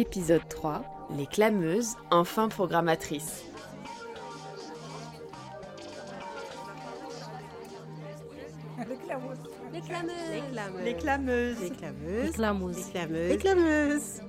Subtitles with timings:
[0.00, 0.82] Épisode 3
[1.14, 3.44] Les clameuses, enfin programmatrices.
[8.78, 9.38] Les clameuses.
[9.74, 10.82] Les clameuses.
[10.82, 11.60] Les clameuses.
[11.60, 12.30] Les clameuses.
[12.32, 13.28] Les clameuses.
[13.28, 14.22] Les clameuses.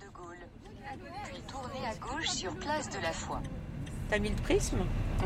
[0.00, 0.36] de Gaulle,
[1.26, 3.40] puis tournez à gauche sur place de la Foi.
[4.08, 4.78] T'as mis le prisme?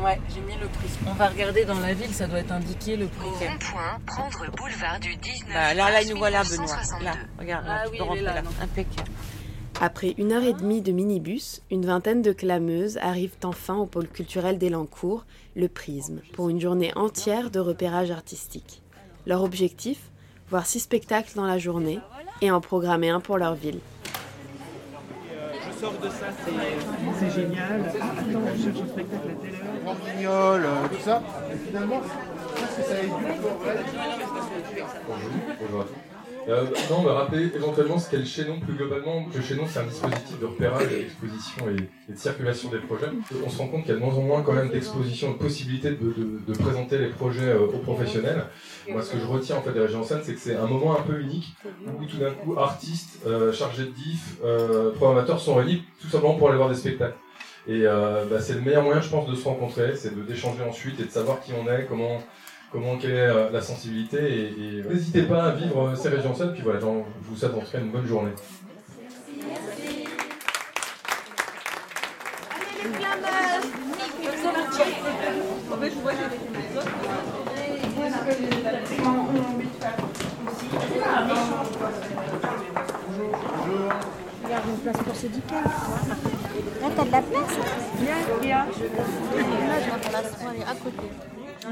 [0.03, 1.05] Ouais, j'ai mis le prisme.
[1.07, 3.27] On va regarder dans la ville, ça doit être indiqué le prix.
[3.27, 6.65] Au rond-point, prendre boulevard du 19 Bah, là, là, nous voilà, Benoît.
[6.65, 7.05] 1962.
[7.05, 8.41] Là, regarde, là, Ah tu oui, peux rentrer là, là.
[8.61, 9.11] Impeccable.
[9.81, 14.07] Après une heure et demie de minibus, une vingtaine de clameuses arrivent enfin au pôle
[14.07, 18.81] culturel d'Elancourt, le Prisme, pour une journée entière de repérage artistique.
[19.25, 19.99] Leur objectif
[20.51, 21.99] Voir six spectacles dans la journée
[22.39, 23.79] et en programmer un pour leur ville.
[25.67, 27.91] Je sors de ça, c'est- génial.
[27.99, 29.64] Ah, attends, je cherche un spectacle à telle heure.
[29.93, 31.21] Guignol, euh, tout ça.
[31.67, 32.01] Finalement,
[36.47, 39.25] non, on rappeler éventuellement ce qu'est le chaînon plus globalement.
[39.33, 43.07] Le chaînon, c'est un dispositif de repérage, d'exposition et, de circulation des projets.
[43.43, 45.37] On se rend compte qu'il y a de moins en moins quand même d'expositions, de
[45.37, 48.45] possibilités de, présenter les projets euh, aux professionnels.
[48.89, 50.97] Moi, ce que je retiens en fait des régions scène, c'est que c'est un moment
[50.97, 51.55] un peu unique
[51.99, 56.35] où tout d'un coup, artistes, euh, chargés de diff, euh, programmateurs sont réunis tout simplement
[56.35, 57.17] pour aller voir des spectacles.
[57.67, 60.99] Et euh, bah, c'est le meilleur moyen, je pense, de se rencontrer, c'est d'échanger ensuite
[60.99, 62.21] et de savoir qui on est, comment
[62.71, 66.51] comment quelle est euh, la sensibilité et, euh, n'hésitez pas à vivre ces régions scènes
[66.51, 68.31] puis voilà je vous souhaite en tout cas une bonne journée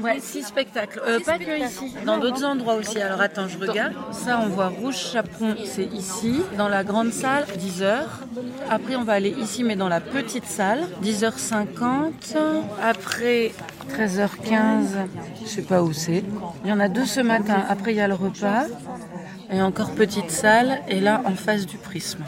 [0.02, 1.00] Ouais, six spectacles.
[1.06, 3.00] Euh, pas que ici, dans d'autres endroits aussi.
[3.00, 3.92] Alors attends, je regarde.
[4.12, 6.40] Ça, on voit Rouge Chaperon, c'est ici.
[6.58, 8.02] Dans la grande salle, 10h.
[8.70, 12.36] Après, on va aller ici, mais dans la petite salle, 10h50.
[12.82, 13.52] Après,
[13.96, 14.86] 13h15,
[15.42, 16.24] je sais pas où c'est.
[16.64, 17.62] Il y en a deux ce matin.
[17.68, 18.64] Après, il y a le repas.
[19.50, 20.80] Et encore petite salle.
[20.88, 22.24] Et là, en face du prisme.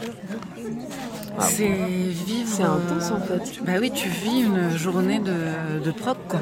[1.39, 2.49] C'est vivre.
[2.49, 3.63] C'est intense, en fait.
[3.63, 6.39] Bah oui, tu vis une journée de, de prog, quoi.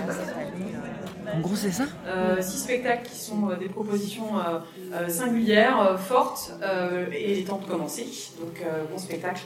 [1.33, 1.83] En gros, c'est ça?
[2.07, 4.59] Euh, six spectacles qui sont euh, des propositions euh,
[4.93, 8.07] euh, singulières, euh, fortes, euh, et il est temps de commencer.
[8.39, 9.41] Donc, euh, bon spectacle.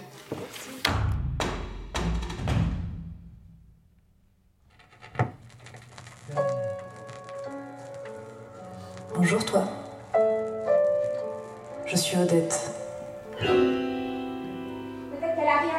[9.15, 9.78] Bonjour toi.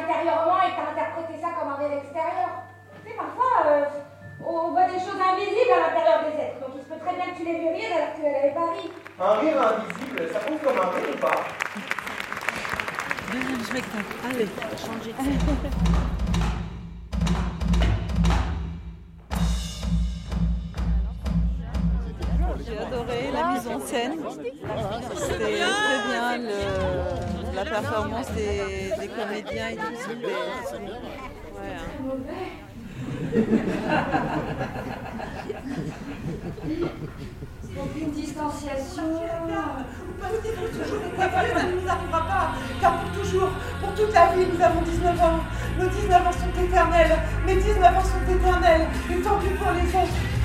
[0.03, 2.49] Intérieurement et que t'as interprété ça comme un rêve extérieur.
[3.03, 3.85] Tu sais, parfois, euh,
[4.43, 6.59] on voit des choses invisibles à l'intérieur des êtres.
[6.61, 8.67] Donc il se peut très bien que tu l'aies vu rire alors qu'elle n'avait pas
[8.73, 8.89] ri.
[9.19, 11.39] Un rire invisible, ça compte comme un rire ou pas?
[13.31, 14.13] Deuxième spectacle.
[14.25, 14.49] Allez.
[15.03, 15.13] J'ai
[27.63, 29.95] la performance des, des comédiens et tout.
[29.99, 30.25] C'était.
[30.25, 31.91] ouais, hein.
[37.75, 39.03] Donc une distanciation.
[40.17, 42.51] Ça ne nous arrivera pas,
[42.81, 43.49] car pour toujours,
[43.79, 45.39] pour toute la vie, nous avons 19 ans.
[45.79, 49.87] Nos 19 ans sont éternels, mes 19 ans sont éternels, et tant pis pour les
[49.87, 50.40] autres.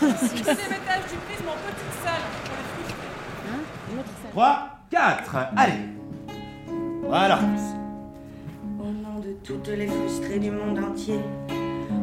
[0.00, 5.72] Deuxième étage du prisme en petite salle pour les 3, 4, allez.
[7.02, 7.38] Voilà.
[8.78, 11.20] Au nom de toutes les frustrées du monde entier,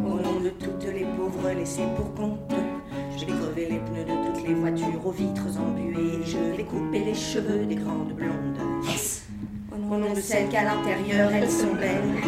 [0.06, 2.52] au nom de toutes les pauvres laissées pour compte,
[3.16, 7.00] je vais crever les pneus de toutes les voitures aux vitres embuées, je vais couper
[7.00, 8.58] les cheveux des grandes blondes.
[8.86, 9.28] Yes.
[9.72, 12.24] Au nom de celles qu'à l'intérieur elles sont belles,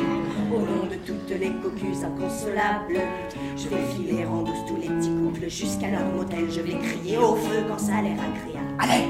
[0.53, 2.99] au nom de toutes les cocus inconsolables,
[3.57, 5.14] je vais filer en douce tous les petits
[5.47, 8.75] jusqu'à leur motel, je vais crier au feu quand ça a l'air agréable.
[8.79, 9.05] Allez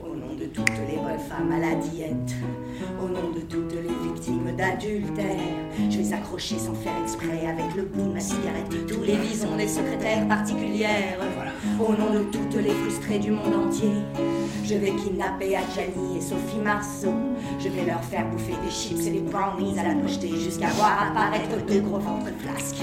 [0.00, 2.34] Au nom de toutes les bonnes femmes à la diète,
[3.02, 5.36] au nom de toutes les victimes d'adultère.
[5.90, 9.56] Je vais accrocher sans faire exprès avec le bout de ma cigarette tous les visons
[9.56, 11.18] des secrétaires particulières.
[11.80, 13.92] Au nom de toutes les frustrées du monde entier,
[14.68, 17.14] je vais kidnapper Adjani et Sophie Marceau.
[17.58, 21.10] Je vais leur faire bouffer des chips et des brownies à la pocheté jusqu'à voir
[21.10, 22.82] apparaître de gros ventres flasques.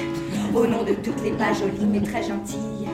[0.56, 2.90] Au nom de toutes les pas jolies mais très gentilles.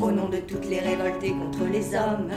[0.00, 2.32] Au nom de toutes les révoltées contre les hommes,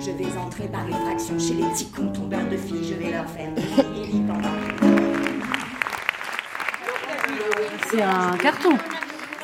[0.00, 2.84] je vais entrer par effraction chez les petits cons tombeurs de filles.
[2.84, 4.48] Je vais leur faire des filles pendant
[7.90, 8.78] C'est un carton.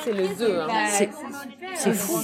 [0.05, 0.61] C'est le deux.
[0.61, 0.69] Hein.
[0.91, 1.11] C'est
[1.85, 2.19] c'est fou.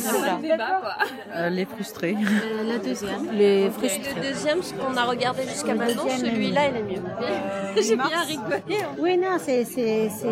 [1.34, 2.16] Euh, les frustrés.
[2.64, 3.30] la deuxième.
[3.32, 4.20] Les Le frustrés.
[4.20, 7.02] deuxième, ce qu'on a regardé jusqu'à maintenant, celui-là, il est mieux.
[7.82, 8.78] J'ai bien rigolé.
[8.98, 9.66] Oui, non, c'est-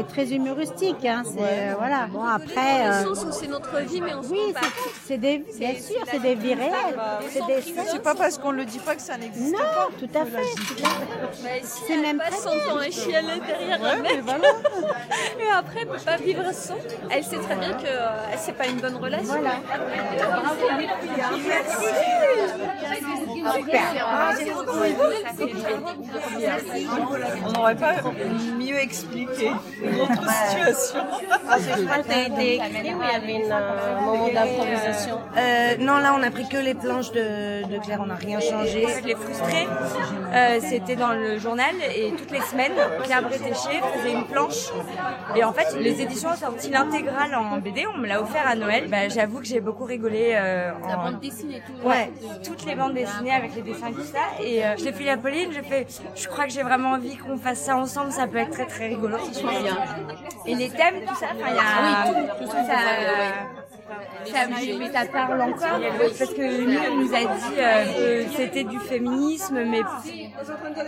[0.08, 1.04] très humoristique.
[1.04, 1.22] Hein.
[1.24, 2.06] c'est, euh, voilà.
[2.06, 2.54] Bon, après.
[2.54, 4.60] Dans euh, le sens où c'est notre vie, mais on se oui, pas.
[4.62, 6.98] c'est- c'est des, bien sûr, c'est des vies réelles.
[7.30, 7.84] C'est des scènes.
[7.90, 9.88] C'est pas parce qu'on le dit pas que ça n'existe Non, pas.
[9.98, 10.06] fait.
[10.06, 11.62] tout à fait.
[11.62, 14.48] C'est elle même son temps à chialer derrière Ouais, un mais mec, voilà.
[15.40, 16.74] et après, elle peut pas vivre sans.
[17.10, 18.08] Elle sait très bien que euh,
[18.38, 19.17] c'est pas une bonne relation.
[19.24, 19.52] Voilà.
[27.46, 27.94] On n'aurait pas
[28.58, 29.50] mieux expliqué
[29.82, 31.00] notre situation.
[31.58, 35.18] Je crois que t'as été écrit où il y avait un moment d'improvisation.
[35.36, 38.40] Euh, non, là, on a pris que les planches de, de Claire, on n'a rien
[38.40, 38.86] changé.
[39.04, 39.66] Les frustrés,
[40.34, 42.72] euh, c'était dans le journal et toutes les semaines,
[43.04, 44.68] Claire Bretéché faisait une planche.
[45.36, 48.54] Et en fait, les éditions ont sorti l'intégrale en BD, on me l'a offert à
[48.54, 48.88] Noël.
[48.88, 50.32] Bah, J'avoue que j'ai beaucoup rigolé.
[50.34, 50.88] Euh, en...
[50.88, 51.88] La bande dessinée, tout.
[51.88, 52.10] Ouais,
[52.44, 54.42] toutes les bandes dessinées avec les dessins et tout ça.
[54.42, 57.16] Et euh, je l'ai filé à Pauline, je fais, je crois que j'ai vraiment envie
[57.16, 59.16] qu'on fasse ça ensemble, ça peut être très très rigolo.
[59.16, 59.76] bien.
[60.46, 62.12] Et les thèmes, tout ça, enfin, il y a...
[62.12, 62.74] Oui, tout, tout ça, ça,
[64.26, 64.46] ça,
[64.78, 65.80] mais ça parle encore
[66.18, 69.80] parce que nous on nous a dit euh, que c'était du féminisme mais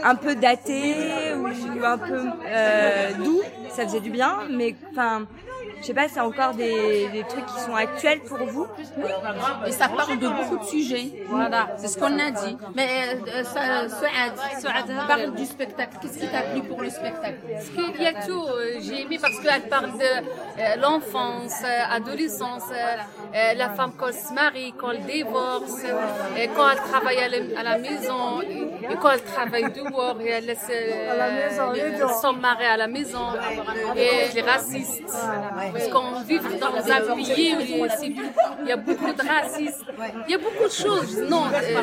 [0.05, 1.47] un peu daté ou
[1.85, 5.27] un peu euh, doux ça faisait du bien mais enfin
[5.81, 8.67] je sais pas c'est encore des, des trucs qui sont actuels pour vous
[9.67, 11.09] Et ça parle de beaucoup de sujets.
[11.29, 12.57] Voilà, c'est ce qu'on a dit.
[12.75, 15.97] Mais euh, ça, Souad, Souad parle du spectacle.
[16.01, 17.39] Qu'est-ce qui t'a plu pour le spectacle?
[17.53, 18.47] Parce qu'il y a tout.
[18.49, 22.97] euh, J'ai aimé parce qu'elle parle de euh, l'enfance, euh, adolescence, euh,
[23.35, 27.29] euh, la femme quand elle se marie, quand elle divorce, euh, quand elle travaille à
[27.29, 31.49] la, à la maison, et, et quand elle travaille dehors, et elle laisse euh,
[32.23, 33.27] son mari à la maison,
[33.97, 35.15] et les racistes.
[35.73, 37.87] Parce qu'on vit dans un pays où
[38.63, 39.87] il y a beaucoup de racisme,
[40.27, 41.19] il y a beaucoup de choses.
[41.29, 41.83] Non, euh,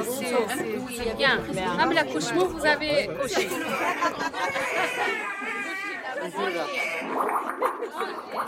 [0.95, 1.39] c'est bien.
[1.77, 3.47] Même l'accouchement, vous avez coché.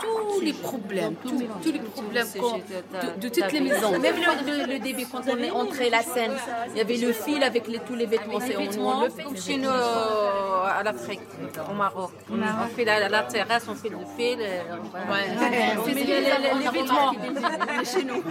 [0.00, 3.98] tous les problèmes, tous, tous les problèmes de, de toutes les maisons.
[3.98, 6.32] Même le, le- le début, quand on est entré la scène,
[6.70, 8.40] il y avait le fil avec les- tous les vêtements.
[8.40, 11.20] C'est on, le fait chez nous euh, à l'Afrique,
[11.70, 12.12] au Maroc.
[12.30, 14.38] On fait la, la terrasse, on fait le fil.
[15.78, 16.20] on fait les, les-
[16.62, 17.12] les- vêtements
[17.84, 18.22] chez nous.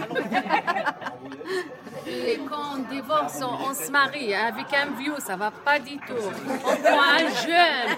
[2.06, 5.96] Et quand on divorce, on, on se marie avec un vieux, ça va pas du
[5.98, 6.14] tout.
[6.64, 7.96] On prend un jeune,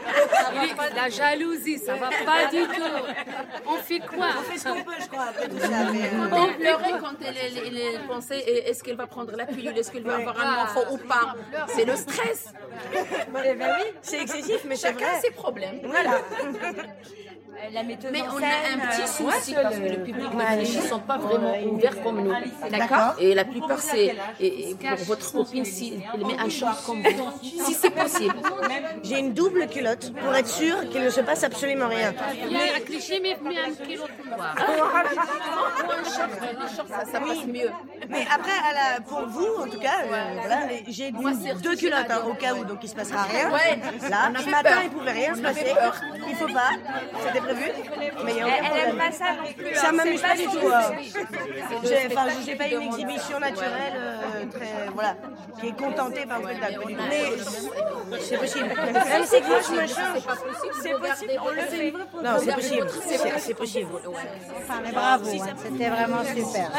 [0.65, 1.42] il la jalousie,
[1.85, 3.67] ça va pas du tout.
[3.67, 4.27] On fait quoi?
[4.39, 5.69] On fait ce qu'on peut, je crois, après tout ça.
[5.93, 9.77] mais, euh, On pleurait quand elle, elle- elle pensait est-ce qu'elle va prendre la pilule,
[9.77, 11.35] est-ce qu'elle va avoir un enfant ou pas?
[11.69, 12.53] C'est le stress.
[13.35, 13.41] Oui,
[14.03, 15.21] c'est excessif, mais Chacun vrai.
[15.21, 15.81] ses problèmes.
[15.85, 16.19] Voilà.
[17.73, 20.89] la méthode Mais on scène, a un euh, petit souci parce que le public ne
[20.89, 22.35] sont pas Euh, vraiment ouverts comme nous.
[22.71, 23.15] D'accord.
[23.21, 27.03] Et la plupart, c'est et- et pour votre copine, si elle met un short comme
[27.03, 28.35] vous, si c'est possible.
[29.05, 32.13] J'ai une double culotte pour être sûre qu'il ne se passe absolument rien.
[32.47, 34.55] Il y a un cliché, mais mais un kilo de pouvoir.
[34.59, 37.71] Ou un short, les shorts, ça, ça passe mieux.
[38.09, 40.59] Mais après, à la- pour vous, en tout cas, euh, voilà,
[40.89, 43.51] j'ai deux, culottes hein, au cas où, donc il se passera rien.
[43.51, 43.79] Ouais.
[44.09, 44.81] Là, ce matin, peur.
[44.85, 45.65] il pouvait rien se On passer.
[45.75, 45.95] peur.
[46.29, 46.71] Il faut pas,
[47.27, 47.71] c'était prévu.
[48.25, 48.89] Mais il y a Elle, aucun elle problème.
[48.91, 49.75] aime pas ça non plus.
[49.75, 50.69] Ça hein, m'amuse pas du tout.
[50.73, 50.83] hein.
[51.85, 54.12] J'ai enfin, j'ai pas une exhibition naturelle euh,
[54.95, 55.17] voilà,
[55.61, 56.79] qui est contentée par le spectacle.
[57.09, 58.69] Mais c'est possible.
[58.69, 60.23] Même c'est que moi je me change.
[60.83, 61.93] C'est possible, on le fait.
[62.23, 62.87] Non, c'est possible.
[63.07, 63.91] C'est c'est possible.
[64.59, 66.71] Enfin, mais bravo, c'était vraiment super.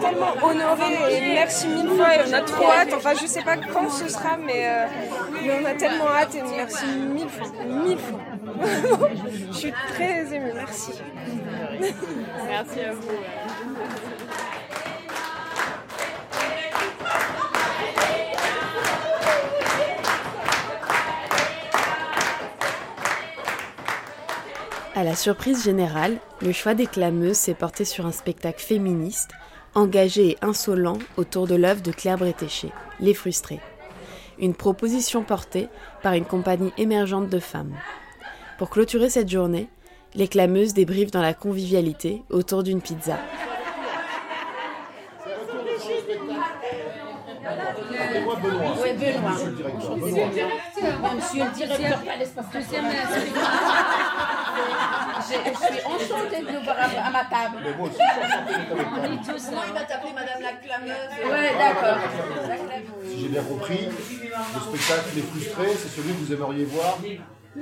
[0.00, 2.92] tellement honorés et merci mille fois et on a trop hâte.
[2.94, 4.86] Enfin, je sais pas quand ce sera, mais, euh,
[5.32, 7.48] mais on a tellement hâte et merci mille fois.
[7.64, 8.20] Mille fois.
[9.50, 10.92] je suis très émue, merci.
[12.48, 14.11] Merci à vous.
[25.02, 29.30] À la surprise générale, le choix des clameuses s'est porté sur un spectacle féministe,
[29.74, 33.58] engagé et insolent autour de l'œuvre de Claire Bretéché, Les Frustrés.
[34.38, 35.68] une proposition portée
[36.04, 37.74] par une compagnie émergente de femmes.
[38.58, 39.68] Pour clôturer cette journée,
[40.14, 43.18] les clameuses débriefent dans la convivialité autour d'une pizza.
[48.00, 48.74] Appelez-moi Benoît.
[48.80, 49.32] Oui, Benoît.
[49.32, 50.92] Monsieur le directeur.
[50.96, 51.14] Benoît.
[51.14, 52.46] Monsieur le directeur, pas l'espace
[55.28, 57.56] Je je suis enchantée de vous voir à à ma table.
[57.64, 58.98] Mais moi aussi, je suis enchanté d'être avec toi.
[59.00, 59.60] On est tous là.
[59.68, 61.10] il va t'appeler Madame la clameuse?
[61.24, 61.98] Ouais, Ouais, d'accord.
[63.08, 66.98] Si j'ai bien compris, le spectacle Les Frustrés, c'est celui que vous aimeriez voir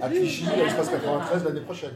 [0.03, 1.95] à Clichy, à l'espace 93 l'année prochaine.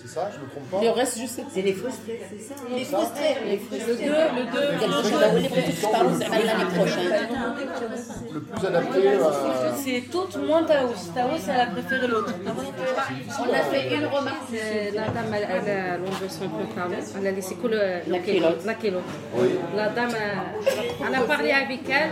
[0.00, 1.48] C'est ça, je me trompe pas Le reste, je sais pas.
[1.52, 3.36] C'est les frustrés, c'est ça Les Ça frustrés.
[3.46, 3.86] Les frustrés.
[3.88, 4.60] Le 2, le 2.
[4.70, 7.28] Les frustrés, Les frustrés, je parle, ça va être l'année prochaine.
[8.32, 8.98] Le plus adapté.
[9.76, 11.10] C'est tout moins Taos.
[11.14, 12.34] Taos, elle a préféré l'autre.
[13.40, 14.52] On a fait une remarque.
[14.94, 18.64] La dame, elle, a enlevé son pantalon, elle a laissé que le, La culotte.
[18.64, 19.02] La culotte.
[19.34, 19.48] Oui.
[19.74, 22.10] La dame, euh, elle a parlé avec elle,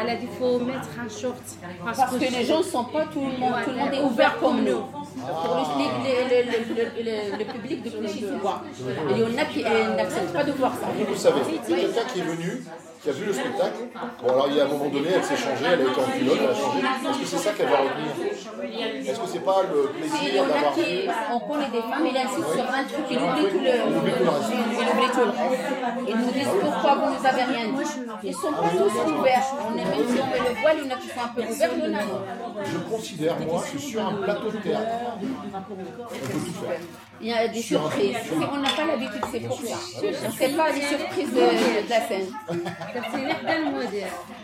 [0.00, 1.36] elle a dit qu'il faut mettre un short.
[1.84, 4.02] Parce, Parce que les gens ne sont pas tout le monde, tout le monde est
[4.02, 4.82] ouvert comme nous.
[5.14, 8.62] Pour le, le- public de Clichy-sous-Bois.
[9.10, 10.86] Il y en a qui euh, n'acceptent pas de voir ça.
[11.08, 12.64] Vous savez, quelqu'un qui est venu,
[13.04, 13.84] qui a vu le spectacle.
[14.22, 16.08] Bon, alors il y a un moment donné, elle s'est changée, elle a été en
[16.08, 16.78] culotte, elle a changé.
[16.80, 20.72] Est-ce que c'est ça qu'elle va retenir Est-ce que c'est pas le Il plaisir d'avoir
[20.72, 23.74] qui, vu on connaît des femmes, il insiste sur un truc, il oublie tout le,
[23.76, 25.68] il oublie tout le reste.
[26.08, 27.90] Ils nous disent pourquoi vous nous avez rien dit.
[28.22, 29.48] Ils ne sont pas tous ouverts.
[29.68, 31.28] On est même si on met le voile, il y en a qui sont un
[31.28, 32.20] peu ouverts, il y en a non.
[32.64, 36.80] Je considère, moi, que sur un plateau de théâtre, on peut tout faire.
[37.20, 38.16] Il y a des surprises.
[38.32, 39.76] on n'a pas l'habitude, c'est pour ça.
[40.38, 42.28] C'est pas des surprises de la scène.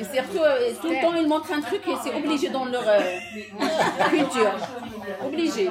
[0.00, 2.82] Et surtout, euh, tout le temps, ils montrent un truc et c'est obligé dans leur
[2.86, 3.00] euh,
[4.10, 4.52] culture.
[5.24, 5.70] Obligé.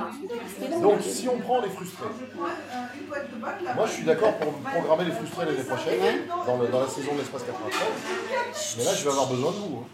[0.81, 2.05] Donc, si on prend les frustrés,
[3.75, 6.00] moi je suis d'accord pour programmer les frustrés l'année prochaine,
[6.45, 8.77] dans, le- dans la saison de l'espace 93.
[8.77, 9.83] Mais là, je vais avoir besoin de vous.
[9.83, 9.88] hein.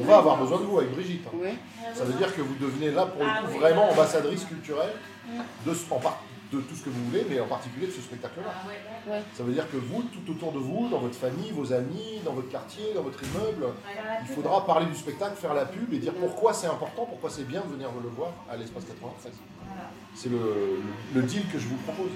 [0.00, 1.26] On va avoir besoin de vous avec Brigitte.
[1.26, 1.48] hein.
[1.94, 4.92] Ça veut dire que vous devenez là, pour le coup, vraiment ambassadrice culturelle
[5.66, 5.98] de, ce- en
[6.52, 8.52] de tout ce que vous voulez, mais en particulier de ce spectacle-là.
[9.34, 12.32] Ça veut dire que vous, tout autour de vous, dans votre famille, vos amis, dans
[12.34, 13.66] votre quartier, dans votre immeuble,
[14.22, 17.46] il faudra parler du spectacle, faire la pub et dire pourquoi c'est important, pourquoi c'est
[17.48, 19.32] bien de venir le voir à l'espace 93.
[20.14, 22.10] C'est le, le- le deal que je vous propose.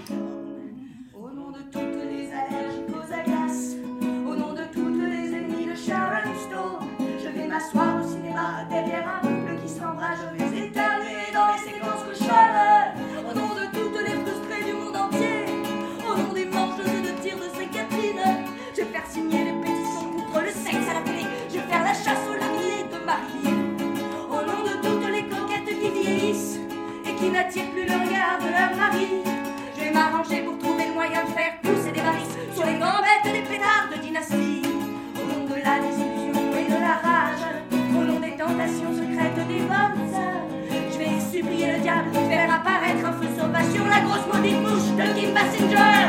[41.37, 45.35] Supplier le diable faire apparaître un feu sauvage sur la grosse maudite bouche de Kim
[45.35, 46.09] Basinger.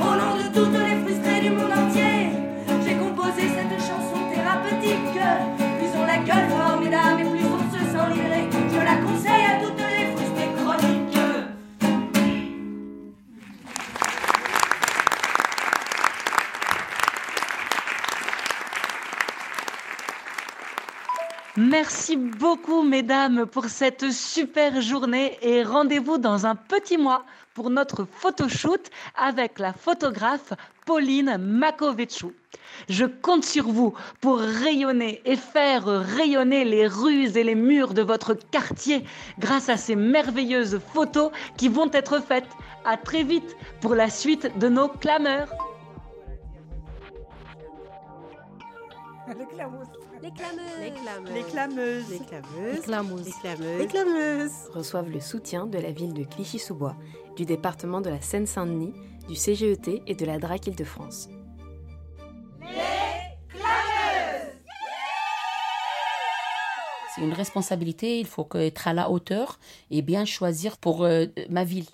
[0.00, 1.79] Au nom de toutes les frustrées du monde
[21.56, 28.04] Merci beaucoup, mesdames, pour cette super journée et rendez-vous dans un petit mois pour notre
[28.04, 30.52] photoshoot avec la photographe
[30.86, 32.32] Pauline Makovechou.
[32.88, 38.02] Je compte sur vous pour rayonner et faire rayonner les rues et les murs de
[38.02, 39.04] votre quartier
[39.40, 42.48] grâce à ces merveilleuses photos qui vont être faites.
[42.84, 45.69] À très vite pour la suite de nos clameurs.
[49.38, 49.86] Les clameuses.
[50.22, 50.80] Les clameuses.
[50.80, 51.30] Les clameuses.
[51.32, 52.10] Les clameuses.
[52.10, 52.80] Les clameuses.
[52.80, 53.26] Les clameuses.
[53.26, 53.78] Les clameuses.
[53.78, 56.96] Les clameuses reçoivent le soutien de la ville de Clichy-sous-Bois,
[57.36, 58.92] du département de la Seine-Saint-Denis,
[59.28, 61.28] du CGET et de la DRAC Île-de-France.
[67.14, 69.60] C'est une responsabilité, il faut être à la hauteur
[69.90, 71.86] et bien choisir pour euh, ma ville.